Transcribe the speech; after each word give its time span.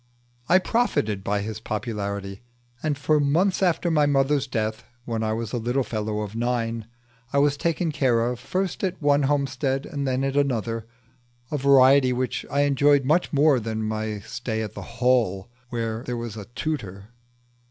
I 0.49 0.57
profited 0.57 1.23
by 1.23 1.41
his 1.41 1.59
popularity, 1.59 2.41
and 2.81 2.97
for 2.97 3.19
months 3.19 3.61
after 3.61 3.91
my 3.91 4.07
mother's 4.07 4.47
death, 4.47 4.83
when 5.05 5.21
I 5.21 5.33
was 5.33 5.53
a 5.53 5.59
little 5.59 5.83
fellow 5.83 6.21
of 6.21 6.35
nine, 6.35 6.87
I 7.31 7.37
was 7.37 7.55
taken 7.55 7.91
care 7.91 8.21
of 8.25 8.39
first 8.39 8.83
at 8.83 8.99
one 8.99 9.21
homestead 9.21 9.85
and 9.85 10.07
then 10.07 10.23
at 10.23 10.35
another; 10.35 10.87
a 11.51 11.57
variety 11.59 12.13
which 12.13 12.47
I 12.49 12.61
enjoyed 12.61 13.05
much 13.05 13.31
more 13.31 13.59
than 13.59 13.83
my 13.83 14.17
stay 14.21 14.63
at 14.63 14.73
the 14.73 14.81
Hall, 14.97 15.51
where 15.69 16.01
there 16.01 16.17
was 16.17 16.35
a 16.35 16.45
tutor. 16.45 17.09